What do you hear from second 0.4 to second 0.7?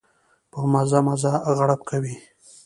په